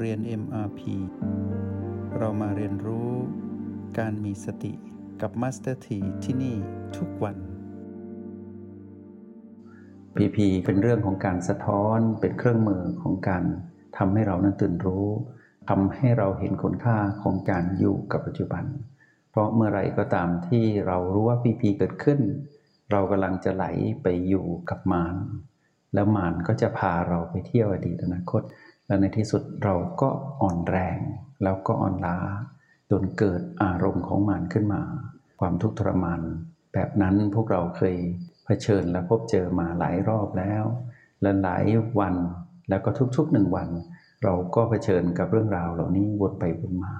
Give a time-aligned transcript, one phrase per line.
[0.00, 0.80] เรียน MRP
[2.18, 3.10] เรามาเรียนรู้
[3.98, 4.72] การมีสติ
[5.20, 6.56] กับ Master T ที่ที่นี่
[6.96, 7.36] ทุกวัน
[10.16, 13.44] PP เป็นเรื่องของการสะท้อนเป็นเครื่องมือของการ
[13.98, 15.06] ทำให้เรานั้นตื่นรู้
[15.68, 18.64] ทำให้เราเห็นคุณค่าของการอยู่กับปัจจุบัน
[19.30, 22.20] เพราะเมื่อไรก็ตามที่เรารู้ว่า PP เกิดขึ้น
[22.90, 23.64] เรากำลังจะไหล
[24.02, 25.16] ไปอยู่กับมาร
[25.94, 28.42] แล้วมารก็จะพาเราไปเที่ยวอดีตอนาคต
[28.88, 30.08] และในที่สุดเราก็
[30.42, 30.98] อ่อนแรง
[31.42, 32.18] แล้วก็อ่อนล้า
[32.90, 34.82] จนเกิดอารมณ์ของมารขึ้นมา
[35.40, 36.20] ความทุกข์ทรมาน
[36.72, 37.96] แบบนั้นพวกเราเคย
[38.44, 40.64] เผชิญและพบเจอมาหลายรอบแล้ว
[41.22, 41.64] และหลาย
[41.98, 42.14] วัน
[42.68, 43.68] แล้วก็ทุกๆหนึ่งวัน
[44.24, 46.94] เราก็เผชิญกับเรื่องราวเหล่านี้วนไปวนมา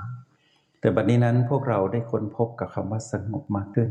[0.80, 3.90] แต่บัดนี้นั้นพวกเราได้ค้นพบกับคำว่าสงบมากขึ้น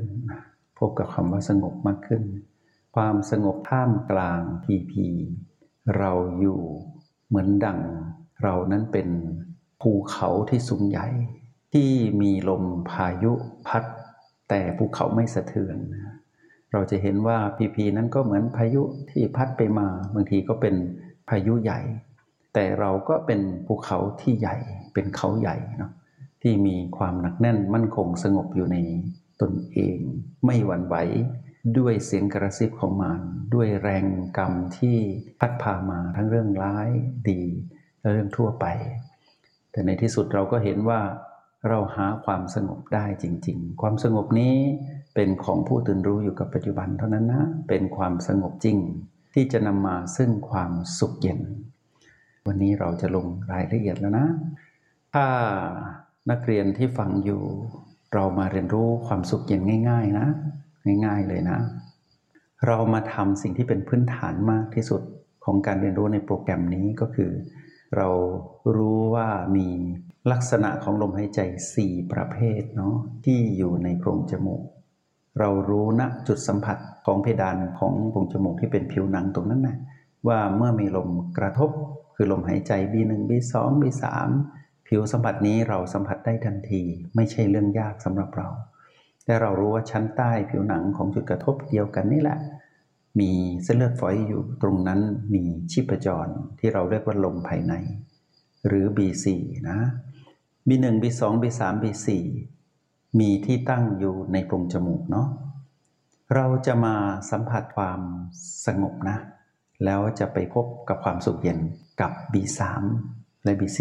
[0.80, 2.24] พบกับคำว่าสงบมากขึ้น
[2.96, 5.08] ความสงบท่ามกลางพีพี
[5.98, 6.62] เราอยู่
[7.28, 7.80] เหมือนดัง
[8.44, 9.10] เรานั้นเป็น
[9.82, 11.08] ภูเขาที่สูงใหญ่
[11.74, 11.90] ที่
[12.22, 13.32] มีลมพายุ
[13.68, 13.84] พัด
[14.50, 15.78] แต่ภูเขาไม่สะเทือน
[16.72, 20.76] เราจะเห็นว่าพีพีนั้นก็เหมือนพายุที่พัดไปมาบางทีก็เป็น
[21.30, 21.80] พายุใหญ่
[22.54, 24.56] แต่เราก็เป็นภูเขาที่ใหญ่
[24.94, 25.92] เป็นเขาใหญ่เนาะ
[26.42, 28.78] ที่มีความหนักแน่นมั่นคงสงบอยู่ใน
[29.42, 29.98] ตนเอง
[30.46, 30.96] ไม่หวั่นไหว
[31.78, 33.20] ด้วยเสียงกระซิบของมัน
[33.54, 34.06] ด้วยแรง
[34.38, 34.98] กรรมที่
[35.40, 36.90] พัดพามาทั้งเรื่องร้าย
[37.30, 37.42] ดี
[38.00, 38.66] และเรื่องทั่วไป
[39.72, 41.00] แต่ในที่สุดเราก็เห็นว่า
[41.70, 44.56] เราหาความสงบได้จริง ๆ ความสงบนี้
[45.16, 48.78] เป็นของผู้ตื่นรู้อยู่กับปัจจุบันเท่านั้นนะ เป็นความสงบจริง
[49.34, 51.40] ที่จะนำมาซึ่งความสุขเย็น
[52.48, 54.28] วันนี้เราจะลงรายละเอียดแล้วนะ
[55.14, 55.26] ถ้า
[56.30, 57.42] นักเรียนที่ฟังอยู่
[58.14, 60.28] เรามาเรียนรู้ความสุขเย็นง่าย ๆ นะ
[61.06, 61.60] ง่ายๆเลยนะ
[62.68, 65.02] เรามาทำสิ่งที่เป็นพื้นฐานมากที่สุด
[65.46, 67.32] ของการเรียนรู้ในโปรแกรมนี้ก็คือ
[67.98, 68.10] เรา
[68.76, 69.68] รู้ว่ามี
[70.32, 71.40] ลักษณะของลมหายใจ
[71.78, 72.96] 4 ประเภทเนาะ
[73.26, 74.64] ที่อยู่ในโพรงจมูก
[75.40, 79.78] เรารู้ณจุดสัมผัสของเพดานของโพรงจมูกที่เป็นผิวหนังตรงนั้นนะ
[80.28, 81.70] ว่าเมื่อมีลมกระทบ
[82.16, 84.04] คือลมหายใจ B1 B2 B3
[84.88, 86.82] ผิวสัมผัสนี้เราสัมผัสได้ทันที
[87.16, 88.48] ไม่ใช่เรื่องยากสำหรับเรา
[89.28, 92.40] แต่เรารู้ว่าชั้นใต้ผิวหนังของจุดกระทบเดียวกันนี่แหละ
[93.20, 93.32] มี
[93.64, 95.00] เส้นเลือดฝอยอยู่ตรงนั้น
[95.34, 96.28] มีชีพจร
[96.60, 97.74] ที่เราเรียกว่าลมภายใน
[98.68, 99.26] หรือ B4
[99.70, 99.80] นะ
[100.68, 102.08] B1 B2 B3 B4
[103.20, 105.28] มีที่ตั้งอยู่ในโพรงจมูกเนาะ
[106.36, 106.96] เราจะมา
[107.30, 108.00] สัมผัสความ
[108.66, 109.18] สงบนะ
[109.86, 111.60] แล้วจะไปพบกับความสุขเย็น
[112.02, 112.62] กับ B3
[113.44, 113.80] และ B4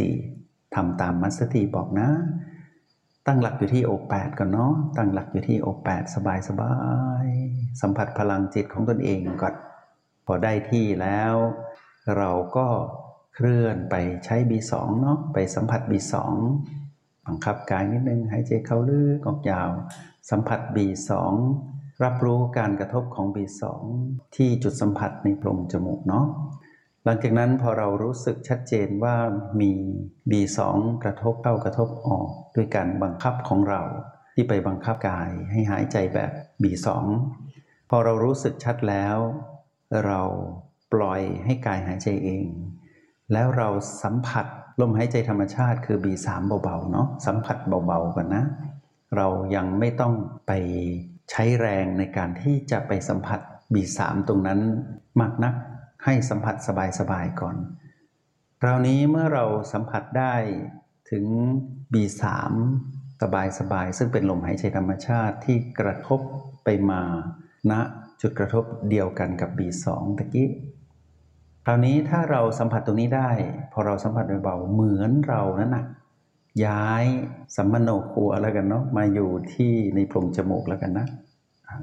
[0.75, 2.09] ทำตามมัสตีบอกนะ
[3.27, 6.75] ตั้งหลักอยู่ที่ O8 ก่อนเนาะตั้งหลักอยู่ที่ O8 สบายสบา
[7.25, 7.27] ย
[7.81, 9.55] สัมผัสพลังจิตของตนเองก่อน
[10.27, 11.35] พอได้ที่แล้ว
[12.17, 12.67] เราก็
[13.35, 13.95] เคลื่อนไป
[14.25, 16.15] ใช้ B2 เนาะไปสัมผัส B2
[17.27, 19.71] บังคับกายนิดนึงหายใจเข้าลึกออกยาว
[20.31, 21.11] สัมผัส B2
[22.05, 23.63] รับรู้การกระทบของ B2
[24.37, 26.27] ที่จุดสัมผัสในโพรงจมูกเนาะ
[27.09, 29.17] หลังจากนั้นพอเรารู้สึกชัดเจนว่า
[29.61, 29.73] มี
[30.31, 30.59] B2
[31.03, 33.83] กระทบเข้ากระทบออกด้วยการบังคับของเรา
[34.35, 36.89] ที่ไปบังคับกายให้หายใจแบบ B2
[37.91, 39.17] พอเรารู้สึกชัดแล้ว
[40.07, 40.23] เรา
[40.93, 42.47] ปล่อยให้กายหายใจเอง
[43.33, 43.69] แล้วเรา
[44.03, 44.47] สัมผัส
[44.81, 46.29] ลมหายใจธรรมชาติคือ B3
[46.63, 47.57] เบาๆเนาะสัมผัส
[47.87, 48.45] เบาๆกันนะ
[49.17, 50.13] เรายังไม่ต้อง
[50.47, 50.53] ไป
[51.31, 53.41] ใช้แรงในการที่จะไปสัมผัส
[53.75, 54.61] B3 ตรงนั้น
[55.23, 55.55] มากนัก
[56.07, 57.57] ให้สัมผัสสบายๆก่อน
[58.61, 60.35] คราวนี้เมื่อเราสัมผัสได้
[61.11, 61.25] ถึง
[61.93, 62.25] B3
[63.21, 66.21] สบายๆซึ่งเป็นลมหายใจธรรมชาติที่กระทบ
[66.65, 67.03] ไปมา
[67.71, 67.81] ณนะ
[68.21, 69.87] จุดกระทบเดียวกันกับ B2
[70.19, 70.49] ตะกี้
[71.65, 73.31] คราวนี้ถ้าเราสัมผัสตรงนี้ได้
[73.73, 75.85] พอเราสัมผัสเบาๆเหมือนเรานั้นนะ
[76.67, 77.05] ย้าย
[77.57, 81.07] สัมมโนครัวแล้วกันเนาะมาอยู่ที่ในโพรงจมูกแล้วกันนะ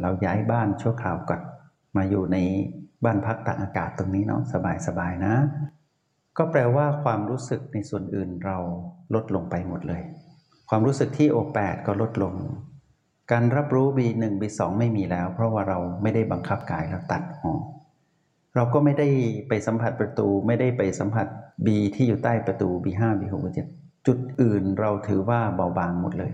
[0.01, 1.41] เราย้ายบ้านชั่วคราวก่อน
[1.95, 2.37] มาอยู่ใน
[3.03, 4.41] บ้านพักตากอากาศตรงนี้เนาะ
[4.87, 5.35] สบายๆนะ
[6.37, 8.57] ก็แปลว่าความรู้สึกในส่วนอื่นเรา
[9.13, 10.01] ลดลงไปหมดเลย
[10.69, 12.33] ความรู้สึกที่โอแปดก็ลดลง
[13.31, 17.61] การรับรู้ B1 B2 ไม่มีแล้ว เพราะว่าเราไม่ได้บังคับกายเราตัดออก
[18.55, 19.07] เราก็ไม่ได้
[19.47, 21.27] ไปสัมผัสประตูไม่ได้ไปสัมผัส
[21.65, 23.59] B ที่อยู่ใต้ประตู B5 B6 B7
[24.07, 26.33] จุดอื่นเราถือว่าเบาบางหมดเลย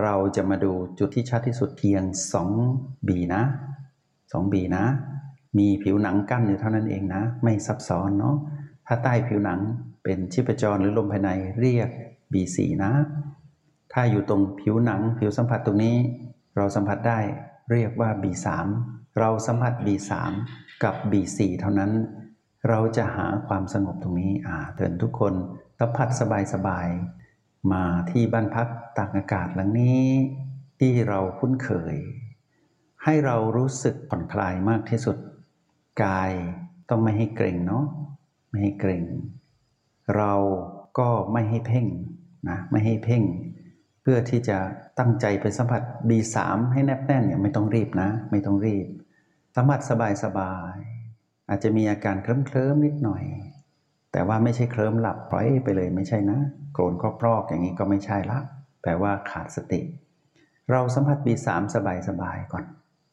[0.00, 2.02] เราจะมาดูจุดที่ชัดที่สุดเพียง
[2.32, 3.42] 2B นะ
[4.32, 4.84] 2B นะ
[5.58, 8.36] มีผิวหนังกั้นอยู่เท่านั้นเองนะ ไม่ซับซ้อนเนาะ
[8.86, 9.60] ถ้าใต้ผิวหนัง
[10.04, 11.30] เป็นชิปจรหรือลมภายใน
[11.60, 11.88] เรียก
[12.32, 12.92] B4 นะ
[13.92, 15.96] ถ้าอยู่ตรงผิวหนังผิวสัมผัสตรงนี้
[16.56, 17.20] เราสัมผัสได้
[17.70, 18.46] เรียกว่า B3
[19.18, 20.12] เราสัมผัส B3
[20.84, 21.92] กับ B4 เท่านั้น
[22.68, 25.34] เราจะหาความสงบตรงนี้อ่าเตือนทุกคน
[25.78, 26.08] สัมผัส
[26.52, 28.68] สบายๆมาที่บ้านพัก
[28.98, 30.02] ตากอากาศหลังนี้
[30.80, 31.94] ที่เราคุ้นเคย
[33.04, 35.16] ให้เรารู้สึกผ่อนคลายมากที่สุด
[36.04, 36.30] กาย
[36.88, 37.84] ต้องไม่ให้เกร็งเนาะ
[38.50, 39.04] ไม่ให้เกร็ง
[40.16, 40.32] เรา
[40.98, 41.86] ก็ไม่ให้เพ่ง
[42.48, 43.22] นะไม่ให้เพ่ง
[44.02, 44.58] เพื่อที่จะ
[44.98, 46.36] ตั้งใจไปสัมผัส B3
[46.72, 48.86] ให้แนบแน่นเนี่ยไม่ต้องรีบนะ ไม่ต้องรีบ
[49.56, 49.80] สัมผัส
[50.24, 53.24] สบายๆอาจจะมีอาการเคลิ้มๆนิดหน่อย
[54.12, 56.38] แต่ว่าไม่ใช่เคลิ้มหลับปล่อยไปเลยไม่ใช่นะ
[56.72, 58.38] โกรนครอกอย่างนี้ก็ไม่ใช่ละ
[58.82, 59.80] แปลว่าขาดสติ
[60.70, 61.48] เราสัมผัส B3
[62.08, 62.64] สบายๆก่อน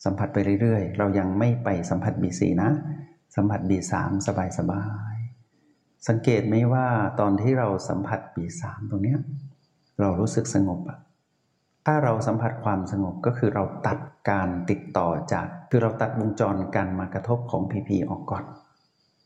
[0.04, 2.70] สัมผัสไปเรื่อยๆ เรายังไม่ไปสัมผัส B4 นะ
[3.36, 3.94] สัมผัส B3
[4.28, 4.30] ส
[4.72, 4.84] บา
[5.14, 6.86] ยๆ สังเกตไหมว่า
[7.20, 9.20] ตอนที่เราสัมผัส B3 ตรงเนี้ย
[10.00, 11.00] เรารู้สึกสงบอะ
[11.86, 13.98] ถ้าเราสัมผัสความสงบก็คือเราตัด
[14.30, 18.44] การติดต่อจาก คือเราตัดวงจรการมากระทบของพีพีออกก่อน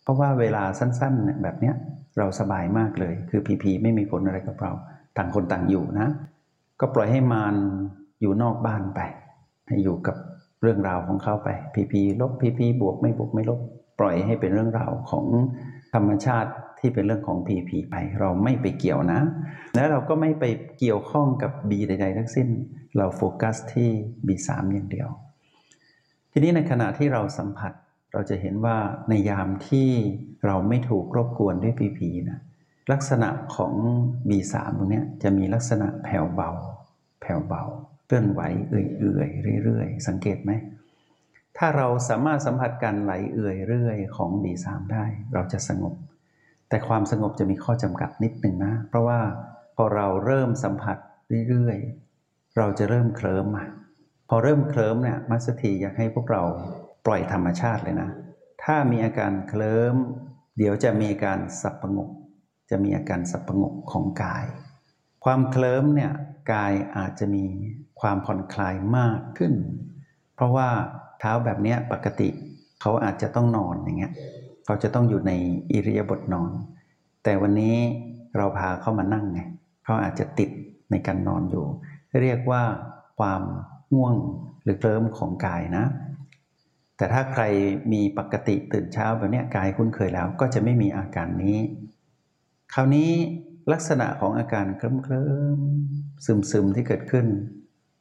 [0.04, 1.76] เพราะว่าเวลาสั้นๆ แบบเนี้ย
[2.18, 4.72] เราสบายมากเลย คือพีพีไม่มีผลอะไรกับเรา
[5.18, 6.08] ต่างคนต่างอยู่นะ
[6.80, 7.56] ก็ปล่อยให้มาน
[8.22, 9.00] อยู่นอกบ้านไป
[9.68, 10.16] ให้อยู่กับ
[10.62, 13.60] เรื่องราวของเขาไปพีพีลบพีพีบวกไม่บวกไม่ลบ
[14.00, 15.26] ปล่อยให้เป็นเรื่องราวของ
[15.94, 19.22] ธรรมชาติที่เป็นเรื่องของ PP ไป เราไม่ไปเกี่ยวนะ
[19.76, 20.44] และเราก็ไม่ไป
[20.80, 22.48] เกี่ยวข้องกับ B ใด ๆ ทั้งสิ้น
[22.98, 23.90] เราโฟกัสที่
[24.28, 25.10] B3 อย่างเดียว
[26.32, 27.72] ทีนี้ในขณะที่เราสัมผัส
[28.14, 28.78] เราจะเห็นว่า
[29.10, 29.90] ในยามที่
[30.46, 32.40] เราไม่ถูกรบกวนด้วย PP นะ
[32.92, 33.74] ลักษณะของ
[34.30, 36.52] B3 ตรงนี้จะมีลักษณะแผ่วเบา
[37.22, 37.64] แผ่วเบา
[38.10, 40.52] เคลื่อนไหวเอื่อยๆเรื่อยๆ สังเกตไหม
[41.58, 45.94] ถ้าเราสามารถสัมผัสการไหลเอื่อยเรื่อยของ B3 ได้ เราจะสงบ
[46.70, 49.20] แต่ความสงบจะมีข้อจำกัดนิดหนึ่งนะ เพราะว่า
[49.76, 50.98] พอเราเริ่มสัมผัส
[51.50, 53.66] เรื่อยๆ เราจะเริ่มเคลิ้มมา
[54.30, 56.44] พอเริ่มเคลิ้มเนี่ยมัสถีอยากให้พวกเรา
[57.06, 58.10] ปล่อยธรรมชาติเลยนะ
[58.64, 59.96] ถ้ามีอาการเคลิ้ม
[60.58, 62.10] เดี๋ยวจะมีอาการสับประงก
[62.70, 64.46] จะมีอาการสับประงกของกาย
[65.26, 66.12] ความเคลิ้มเนี่ย
[66.54, 67.46] กายอาจจะมี
[68.02, 69.54] ความผ่อนคลายมากขึ้น
[70.36, 70.68] เพราะว่า
[71.20, 72.30] เท้าแบบนี้ปกติ
[72.82, 74.14] เขาอาจจะต้องนอนอย่างเงี้ย
[74.66, 75.32] เขาจะต้องอยู่ใน
[75.72, 76.52] อิริยาบถนอน
[77.24, 77.76] แต่วันนี้
[78.38, 79.40] เราพาเขามานั่งไง
[79.84, 80.50] เขาอาจจะติด
[80.92, 81.66] ในการนอนอยู่
[82.22, 82.64] เรียกว่า
[83.20, 83.42] ความ
[83.94, 84.16] ง่วง
[84.64, 85.86] หรือเคลิ้มของกายนะ
[86.98, 87.44] แต่ถ้าใคร
[87.94, 91.58] มีปกติตื่นเช้าแบบนี้กายคุ้นเคยแล้วก็จะไม่มีอาการนี้
[92.74, 93.12] คราวนี้
[93.72, 95.60] ลักษณะของอาการเคลิ้มเคลิ้ม
[96.26, 97.26] ซึมซึมที่เกิดขึ้น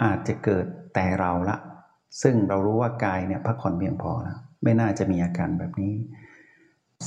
[0.04, 0.64] อาจจะเกิด
[0.94, 1.56] แต่เราละ
[2.22, 5.94] ซึ่งเรารู้ว่ากายเนี่ยพักผ่อนเพียงพอแล้วไม่น่าจะมีอาการแบบนี้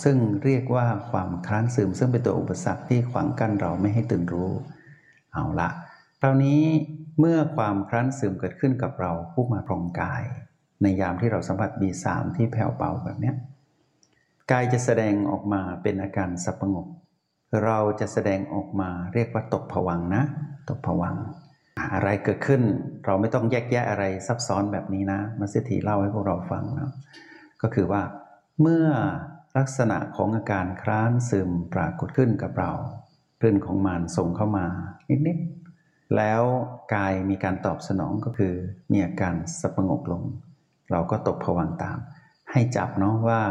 [0.04, 4.52] ซึ่งเรียกว่าความคลานซึมซึ่งเป็นตัวอุปสรรคที่ขวางกั้นเราไม่ให้ตื่นรู้
[5.34, 5.70] เอาละ
[6.20, 6.62] คราวนี้
[7.20, 10.24] เมื่อความคลานซึมเกิดขึ้นกับเราผู้มาพรองกาย
[10.82, 12.06] ในยามที่เราสัมผัส B3
[12.36, 13.34] ที่แผ่วเบาแบบนี้
[14.52, 16.88] กายจะแสดงออกมาเป็นอาการสับประงก
[17.66, 20.24] เราจะแสดงออกมาเรียกว่าตกผวังนะ
[20.70, 21.16] ตกผวัง
[21.94, 22.62] อะไรเกิดขึ้น
[23.06, 26.92] เราไม่ต้องแยกแยะอะไรซับซ้อนแบบนี้นะมาสถีเล่าให้พวกเราฟังนะ
[27.62, 28.02] ก็คือว่า
[28.62, 28.86] เมื่อ
[29.58, 32.72] ลักษณะของอาการคร้านซึมปรากฏขึ้นกับเรา
[33.40, 34.66] คลื่นของมันส่งเข้ามา
[35.28, 36.42] นิดๆแล้ว
[36.94, 38.54] กายมีการตอบสนองก็คือ
[38.92, 40.24] มีอาการสงบลง
[40.92, 41.98] เราก็ตกผวังตาม
[42.52, 43.42] ให้จับเนาะว่า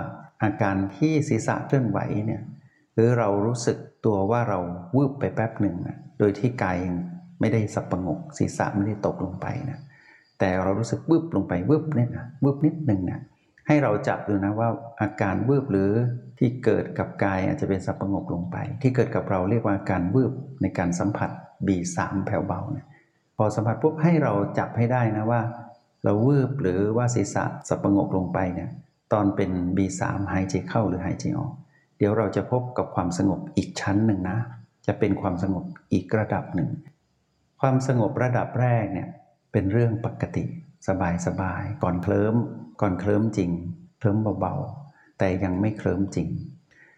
[0.43, 2.43] อาการที่ศีรษะเคลื่อนไหวเนี่ย
[2.95, 4.59] หรือเรารู้สึกตัวว่าเรา
[4.97, 6.79] วืบไปแป๊บหนึ่งนะโดยที่กาย
[7.41, 9.79] ไม่ได้สับประงกศีรษะไม่ได้ตกลงไปนะ
[10.39, 13.21] แต่เรารู้สึกวืบลงไปวืบเนี่ยนะวืบนิดหนึ่งนะ
[13.67, 14.69] ให้เราจับดูนะว่า
[15.01, 15.91] อาการวืบหรือ
[16.39, 20.33] ที่เกิดกับกายอาจจะเป็นสับประงกลงไป ที่เกิดกับเราเรียกว่าอาการวืบ
[20.63, 21.31] ในการสัมผัส
[21.67, 22.87] B3 แผ่วเบาเนี่ย
[23.37, 25.41] พอสัมผัสปุ๊บให้เราจับให้ได้นะว่า
[26.05, 28.71] เราวืบหรือว่าศีรษะสับประงกลงไปเนี่ย
[29.13, 31.53] ตอนเป็น B3 หายใจเข้าหรือหายใจออก
[31.99, 34.39] เดี๋ยวเราจะพบกับความสงบอีกชั้นหนึ่งนะ
[34.87, 36.69] จะเป็นความสงบอีกระดับหนึ่ง
[37.61, 39.09] ความสงบระดับแรกเนี่ย
[39.53, 40.45] เป็นเรื่องปกติ
[40.89, 42.35] สบายสบายก่อนเคลิ้ม
[42.81, 43.51] ก่อนเคลิ้มจริง
[43.99, 46.29] เคลิ้มเบาๆ แต่ยังไม่เคลิ้มจริง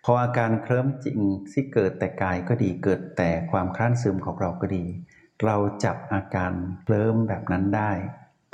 [0.04, 1.18] พออาการเคลิ้มจริง
[1.52, 4.84] ที่เกิดแต่กายก็ดีเกิดแต่ความคลานซึมของเราก็ดี
[5.44, 6.52] เราจับอาการ
[6.84, 7.92] เคลิ้มแบบนั้นได้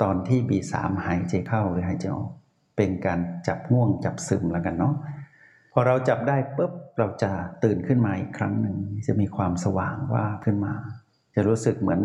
[0.01, 2.31] ตอนที่บีสามหายใจเข้าหรือหายใจออก
[2.77, 4.95] เป็นการจับง่วงจับซึมแล้วกันเนาะ
[5.73, 7.31] พอเราจับได้ปุ๊บเราจะ
[7.63, 10.73] ตื่นขึ้นมาอีกครั้งหนึ่งจะมีความสว่างว่าขึ้นมา
[11.41, 12.01] จะรู้สึกเหมือน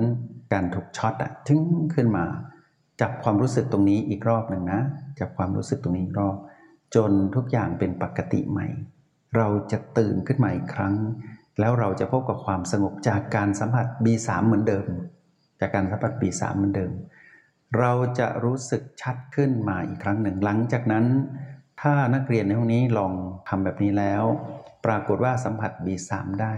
[0.52, 1.62] การถูกช็อตอะทึ้ง
[1.94, 2.24] ขึ้นมา
[3.00, 4.80] จับความรู้สึกตรงนี้อีกรอบหนึ่งนะ
[5.20, 6.36] จับความรู้สึกตรงนี้อีกรอบ
[6.94, 8.66] จนทุกอย่างเป็นปกติใหม่
[9.36, 10.94] เราจะตื่นขึ้นมาอีกครั้ง
[11.60, 14.86] แล้วเราจะพบกับความสงบจากการสัมผัส B3 เหมือนเดิม
[15.60, 16.92] จากการสัมผัส B3 เหมือนเดิม
[17.78, 21.04] เราจะรู้สึกชัดขึ้นมาอีกครั้งหนึ่งหลังจากนั้น
[21.80, 23.12] ถ้านักเรียนในห้องนี้ลอง
[23.48, 24.22] ทำแบบนี้แล้ว
[24.86, 26.12] ปรากฏว่าสัมผัส B3
[26.42, 26.54] ได้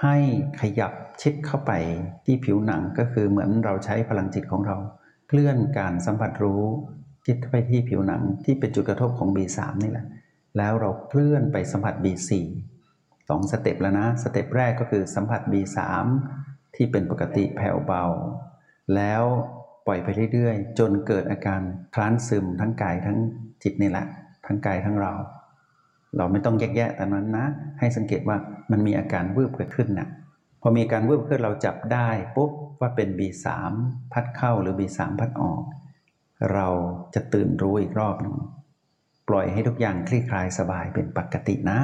[0.00, 0.16] ให้
[0.60, 0.92] ขยับ
[1.22, 1.72] ชิดเข้าไป
[2.24, 4.76] ที่ผิวหนังก็คือเหมือนเราใช้พลังจิตของเรา
[5.28, 6.62] เคลื่อนการสัมผัสรู้
[7.26, 10.06] จิตไปที่ผิวหนังที่เป็นจุดกระทบของ B3 นี่แหละ
[10.56, 12.30] แล้วเราเคลื่อนไปสัมผัส B4
[13.28, 15.78] สอง step แล้วนะ step แรกก็คือสัมผัส B3
[16.74, 18.04] ที่เป็นปกติแผ่วเบา
[18.94, 19.22] แล้ว
[19.86, 21.60] ปล่อยไปเรื่อยๆ จนเกิดอาการ
[21.94, 23.18] คลานซึมทั้งกายทั้ง
[23.62, 24.06] จิตนี่แหละ
[24.46, 25.12] ทั้งกายทั้งเรา
[26.16, 27.46] เราไม่ต้องแยกแยะแต่นั้นนะ
[27.78, 28.36] ให้สังเกตว่า
[28.70, 30.08] มันมีอาการวืบเกิดขึ้นนะ่ะ
[30.62, 32.50] พอมีการวืบขึ้นเราจับได้ปุ๊บ
[32.80, 33.46] ว่าเป็น B3
[34.12, 35.62] พัดเข้าหรือ B3 พัดออก
[36.54, 36.68] เรา
[37.14, 38.36] จะตื่นรู้อีกรอบหนึ่ง
[39.28, 41.78] ปล่อยให้ทุกอย่างคลี่คลายสบายเป็นปกตินะ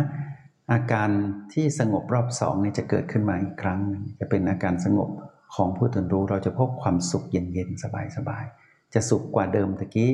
[0.73, 1.09] อาการ
[1.52, 3.81] ที่สงบรอบสองนี่จะเกิดขึ้นมาอีกครั้ง
[4.21, 5.11] จะเป็นอาการสงบ
[5.54, 7.85] ของผู้ตื่นรู้เราจะพบความสุขเย็นๆ
[8.16, 10.11] สบายๆจะสุขกว่าเดิมตะกี้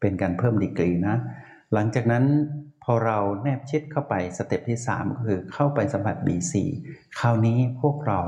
[0.00, 1.16] เป็นการเพิ่มดีกรีนะ
[1.74, 2.24] หลังจากนั้น
[2.90, 6.54] พอเราแนบชิดเข้าไป step ที่3ก็คือเข้าไปสัมผัส B4
[7.18, 8.20] คราวนี้พวกเรา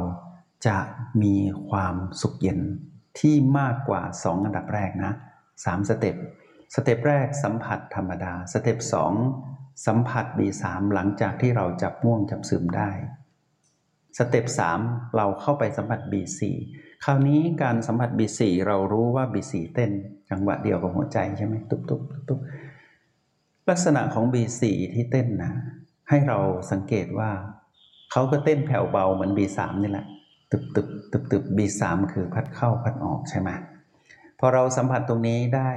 [0.66, 0.78] จะ
[1.22, 1.36] มี
[1.68, 2.60] ความสุขเย็น
[3.18, 5.12] ที่มากกว่า 2 อันดับแรกนะ
[5.50, 6.16] 3 step
[6.74, 8.78] step แรกสัมผัสธรรมดา step
[9.28, 10.64] 2สัมผัส B3
[10.94, 12.90] หลังจากที่เราจับง่วงจับซึมได้
[14.18, 14.46] step
[14.80, 16.40] 3เราเข้าไปสัมผัส B4
[17.04, 19.90] คราวนี้การสัมผัส B4 เรารู้ว่า B4 เต้น
[20.30, 22.40] จังหวะเดียวกับหัวใจใช่ไหมตุบตุบตุบ
[23.70, 24.62] ลักษณะของ B4
[24.94, 25.52] ที่เต้นนะ
[26.08, 26.38] ให้เรา
[26.72, 27.30] สังเกตว่า
[28.12, 30.06] เขาก็เต้นแผ่วเบาเหมือน B3 นี่แหละ
[30.50, 33.50] ตึบตึบตึบตึบ B3 คือพัดเข้าพัดออกใช่ไหม
[34.38, 35.70] พอเราสัมผัสตรงนี้ได้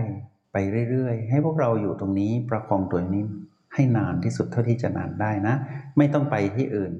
[0.54, 0.58] ไป
[0.90, 3.24] เรื่อยๆ ให้พวกเราอยู่ตรงนี้ประคองตัวนี้
[3.74, 5.56] ให้นานที่สุดเท่าที่จะนานได้นะ
[5.98, 6.94] ไม่ต้องไปที่อื่น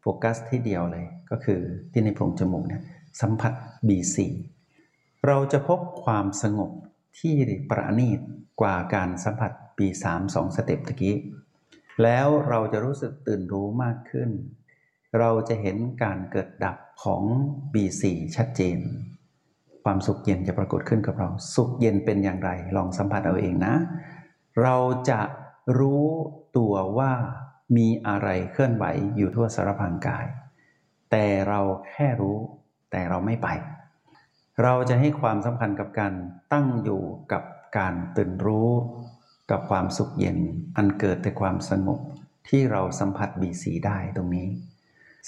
[0.00, 1.60] โฟกัสที่เดียวเลย ก็คือ
[1.92, 2.82] ที่ในโพรงจมูกเนี่ย
[3.20, 3.52] สัมผัส
[3.88, 4.16] B4
[5.26, 6.70] เราจะพบความสงบ
[7.18, 7.34] ที่
[7.70, 8.20] ประณีต
[8.60, 11.16] กว่าการสัมผัส B3 2 สเต็ปตะกี้
[12.02, 14.30] แล้วเราจะรู้สึกตื่นรู้มากขึ้น
[15.18, 17.22] เราจะเห็นการเกิดดับของ
[17.72, 18.02] B4
[18.36, 18.78] ชัดเจน
[19.84, 23.74] ความสุขเย็นจะปรากฏขึ้นกับเรา สุขเย็นเป็นอย่างไร ลองสัมผัสเอาเองนะ
[24.62, 24.76] เรา
[25.10, 25.20] จะ
[25.78, 26.04] รู้
[26.56, 27.12] ตัวว่า
[27.76, 28.84] มีอะไรเคลื่อนไหว
[29.16, 30.26] อยู่ทั่วสารพางกาย
[31.10, 32.36] แต่เราแค่รู้
[32.90, 33.48] แต่เราไม่ไป
[34.62, 36.12] เราจะให้ความสำคัญกับการ
[36.52, 37.42] ตั้งอยู่กับ
[37.78, 38.70] การตื่นรู้
[39.50, 40.38] กับความสุขเย็น
[40.76, 42.00] อันเกิดแต่ความสงบ
[42.48, 44.48] ที่เราสัมผัสบีสีได้ตรงนี้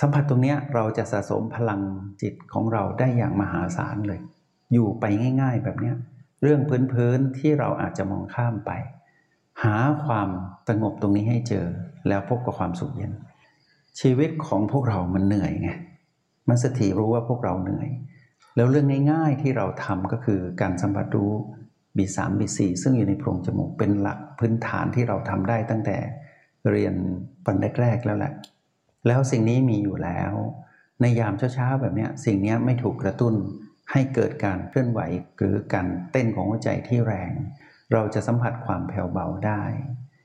[0.01, 1.81] สัมผัสตรงนี้เราจะสะสมพลัง
[2.23, 4.21] จิตของเราได้อย่างมหาศาลเลย
[4.73, 5.05] อยู่ไป
[5.43, 5.93] ง่าย ๆ แบบนี้
[6.43, 6.61] เรื่อง
[6.93, 8.71] พื้นๆที่เราอาจจะมองข้ามไป
[9.63, 10.29] หาความ
[10.69, 11.67] สงบตรงนี้ให้เจอ
[12.09, 13.13] แล้วพบกับความสุขเย็น
[14.01, 15.71] ชีวิตของพวกเรามันเหนื่อยไง
[16.49, 17.89] มันสถิรู้ว่าพวกเราเหนื่อย
[18.57, 21.33] แล้วเรื่องง่าย ๆที่เราทำก็คือการสัมผัสรู้
[21.97, 25.99] B3 B4 ซึ่งอยู่ในโพรงจมูกเป็นหลักพื้นฐานที่เราทำได้ตั้งแต่
[26.71, 26.95] เรียน
[27.45, 28.33] ปันแรกๆแล้วแหละ
[29.07, 30.33] แล้วสิ่งนี้มีอยู่แล้ว
[31.01, 33.35] ในยามเช้าๆแบบนี้สิ่งนี้ไม่ถูกกระตุ้น
[33.93, 35.01] ให้เกิดการเคลื่อนไหว
[35.37, 37.33] หรือการเต้นของหัวใจที่แรง
[37.93, 39.63] เราจะสัมผัสความแผ่วเบาได้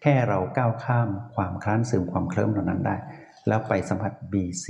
[0.02, 2.96] แค่เราก้าวข้ามความคลานซึมความเคลิ้มเหล่านั้นได้
[3.48, 4.68] แล้วไปสัมผัส B4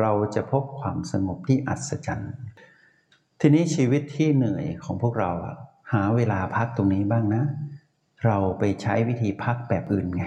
[0.00, 2.34] เราจะพบความสงบที่อัศจรรย์
[3.40, 5.32] ทีนี้ชีวิตที่เหนื่อยของพวกเรา
[5.94, 7.44] หาเวลาพักตรงนี้บ้างนะ
[8.26, 10.24] เราไปใช้วิธีพักแบบอื่นไง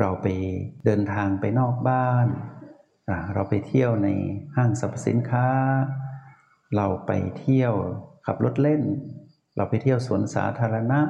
[0.00, 0.26] เราไป
[0.84, 2.26] เดินทางไปนอกบ้าน
[3.34, 4.08] เราไปเที่ยวใน
[4.56, 5.48] ห้างสรรพสินค้า
[6.76, 7.74] เราไปเที่ยว
[8.26, 8.82] ขับรถเล่น
[9.56, 11.00] เราไปเที่ยวสวนสาธารณะ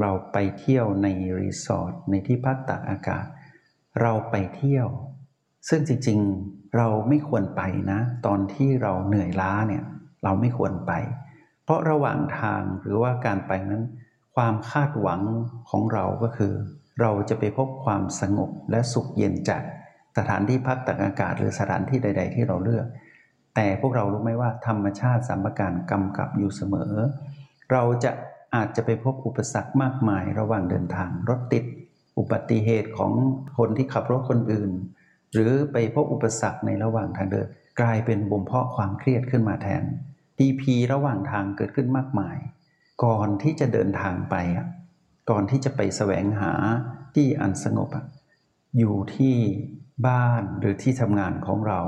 [0.00, 1.06] เราไปเที่ยวใน
[1.38, 3.24] รีสอร์ทในที่พักตากอากาศ
[4.00, 4.88] เราไปเที่ยว
[5.68, 7.62] ซึ่งจริงๆเราไม่ควรไป
[7.92, 9.84] นะ ตอนที่เราเหนื่อยล้าเนี่ย
[10.24, 10.92] เราไม่ควรไป
[11.68, 13.84] เพราะระหว่างทางหรือว่าการไปนั้น
[14.36, 15.20] ความคาดหวัง
[15.70, 16.52] ของเราก็คือ
[17.00, 19.62] เราจะไปพบความสงบและสุขเย็นจาก
[20.16, 22.86] สถานที่พักตากอากาศหรือสถานที่ใด ๆ ที่เราเลือก
[23.54, 26.92] แต่พวกเรารู้ไหมว่าธรรมชาติสัมปการกำกับอยู่เสมอ
[27.72, 28.10] เราจะ
[28.54, 31.64] อาจจะไปพบอุปสรรคมากมายระหว่างเดินทางรถติด
[32.18, 33.12] อุบัติเหตุของ
[33.58, 34.70] คนที่ขับรถคนอื่น
[35.32, 37.46] หรือไปพบอุปสรรคในระหว่างทางเดิน
[37.80, 39.84] กลายเป็นบ่มเพาะความเครียดขึ้นมาแทน
[40.38, 42.36] พีพีระหว่างทางเกิดขึ้นมากมาย
[43.04, 44.34] ก่อนที่จะเดินทางไป
[45.30, 46.52] ก่อนที่จะไปแสวงหา
[47.14, 47.88] ที่อันสงบ
[48.78, 49.34] อยู่ที่
[50.06, 51.80] บ้านหรือที่ทำงานของเรา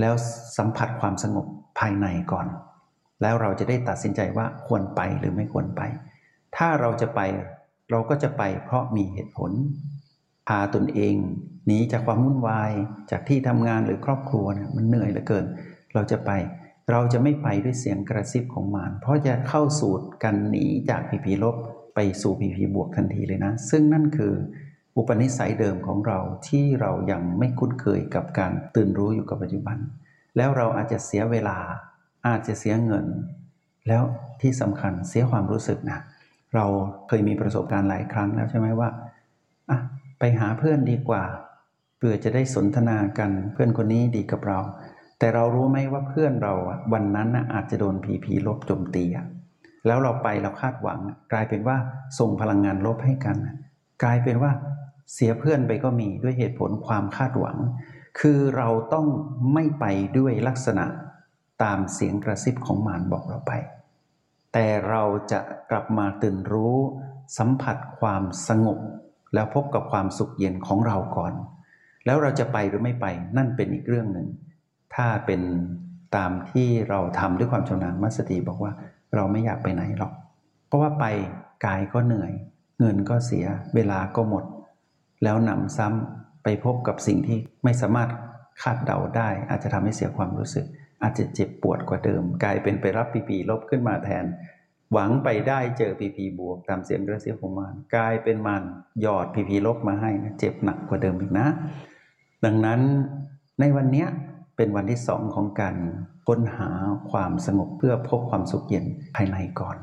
[0.00, 0.14] แล้ว
[0.56, 1.46] สัมผัสความสงบ
[1.78, 2.46] ภายในก่อน
[3.22, 5.82] แล้วเราจะได้ตัดสินใจว่าควรไปหรือไม่ควรไป
[6.56, 7.20] ถ้าเราจะไป
[7.90, 9.52] เราก็จะไปเพราะมีเหตุผล
[10.48, 11.14] พาตนเอง
[11.66, 12.72] หนีจากความวุ่นวาย
[13.10, 15.44] จากที่ทำงานหรือครอบครัวเนี่ยมันเหนื่อยเหลือเกิน
[15.94, 16.30] เราจะไป
[16.90, 21.56] เราจะไม่ไปด้วยเสียงกระซิบของมารเพราะจะเข้าสูตรกันหนีจากพีพีลบ
[21.94, 24.32] ไปสู่พีพีบวกทันทีเลยนะ ซึ่งนั่นคือ
[24.96, 26.18] อุปนิสัยเดิมของเรา
[26.48, 29.78] ที่เรายังไม่คุ้นเคยกับการตื่นรู้อยู่กับปัจจุบัน
[30.36, 31.58] แล้วเราอาจจะเสียเวลา
[32.26, 33.06] อาจจะเสียเงิน
[33.88, 34.02] แล้ว
[34.40, 36.00] ที่สำคัญเสียความรู้สึกนะ
[36.54, 36.66] เรา
[37.08, 38.88] เคยมีประสบการณ์หลายครั้งแล้วใช่ไหมว่า
[39.70, 39.78] อะ
[40.18, 41.24] ไปหาเพื่อนดีกว่า
[41.98, 44.58] เพื่อจะได้สนทนากันเพื่อนคนนี้ดีกับเรา
[45.20, 46.54] แต่เรารู้ไหมว่าเพื่อนเรา
[46.92, 49.04] วันนั้นอาจจะโดนผีผีลบโจมตี
[49.86, 51.00] แล้วเราไปเราคาดหวัง
[51.32, 51.76] กลายเป็นว่า
[52.18, 53.36] ส่งพลังงานลบให้กัน
[54.02, 54.52] กลายเป็นว่า
[55.14, 57.58] เสียเพื่อนไปก็มีด้วยเหตุผลความคาดหวัง
[58.20, 59.06] คือเราต้อง
[59.54, 59.84] ไม่ไป
[60.18, 60.86] ด้วยลักษณะ
[61.62, 63.52] ตามเสียงกระซิบของมารบอกเราไป
[64.52, 66.76] แต่เราจะกลับมาตื่นรู้
[67.38, 68.78] สัมผัสความสงบ
[69.34, 71.32] แล้วพบกับความสุขเย็นของเราก่อน
[72.06, 74.28] แล้วเราจะไปหรือไม่ไปนั่นเป็นอีกเรื่องหนึ่ง
[74.94, 75.40] ถ้าเป็น
[76.16, 78.72] ตามที่เราทำด้วยความชำนาญมัสตีบอกว่า
[79.14, 80.12] เราไม่อยากไปไหนหรอก
[80.66, 81.04] เพราะว่าไป
[81.66, 82.32] กายก็เหนื่อย
[82.78, 84.44] เงินก็เสีย เวลาก็หมด
[85.24, 88.10] แล้วนำซ้ำไปพบกับสิ่งที่ไม่สามารถ
[88.62, 90.66] คาดเดาได้ อาจจะทำให้เสียความรู้สึก
[91.02, 94.24] อาจจะเจ็บปวดกว่าเดิม กลายเป็นไปรับปีปีลบขึ้นมาแทน
[94.92, 98.62] หวังไปได้เจอปีปีบวกตามเสียงกระเสียของมันกลายเป็นมัน
[99.00, 101.46] หยอดปีปีลบมาให้นะเจ็บหนักกว่าเดิมอีกนะ
[102.44, 102.80] ดังนั้น
[103.60, 104.06] ในวันนี้
[104.62, 105.76] เป็นวันที่สองของการ
[106.28, 106.68] ค้นหา
[107.10, 108.84] ความสงบเพื่อพบความสุขเย็น
[109.16, 109.76] ภายในก่อน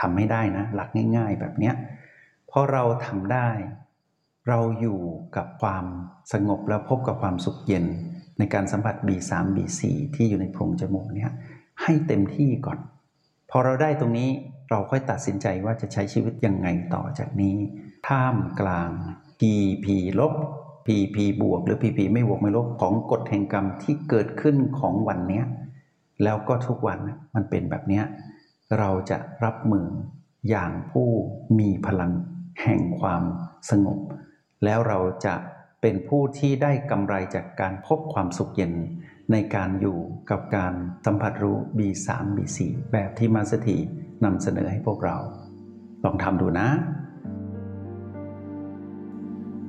[0.00, 1.74] ทำไม่ได้นะ หลักง่าย ๆ แบบเนี้ย
[2.50, 3.48] พอเราทำได้
[4.48, 5.00] เราอยู่
[5.36, 5.84] กับความ
[6.32, 7.84] สงบแล้วพบกับความสุขเย็น
[8.38, 9.80] ในการสัมผัส B3 B4
[10.14, 11.30] ที่อยู่ในโพรงจมูกเนี้ย
[11.82, 12.78] ให้เต็มที่ก่อน
[13.50, 14.28] พอเราได้ตรงนี้
[14.70, 17.56] เราค่อยตัดสินใจว่าจะใช้ชีวิตยังไงต่อจากนี้
[18.08, 18.90] ท่ามกลาง
[19.40, 19.86] PP
[20.20, 20.34] ลบ
[20.90, 25.42] PP บวกหรือ PP ไม่บวกไม่ลบของกฎแห่งกรรมที่เกิดขึ้นของวันนี้
[26.24, 26.98] แล้วก็ทุกวัน
[27.34, 28.02] มันเป็นแบบนี้
[28.78, 29.86] เราจะรับมือ
[30.48, 31.08] อย่างผู้
[31.58, 32.12] มีพลัง
[32.62, 33.22] แห่งความ
[33.70, 33.98] สงบ
[34.64, 35.34] แล้วเราจะ
[35.80, 38.72] เป็นผู้ที่ได้กำไรจากการพบความสุขเย็น
[39.32, 39.98] ในการอยู่
[40.30, 40.74] กับการ
[41.06, 42.58] สัมผัสรู้ B3 B4
[42.92, 43.76] แบบที่มาสถี
[44.24, 45.16] นำเสนอให้พวกเรา
[46.04, 46.68] ลองทำดูนะ